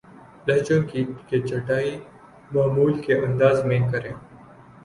[0.47, 0.81] لہجوں
[0.83, 1.91] کی چھٹائی
[2.51, 4.13] معمول کے انداز میں کریں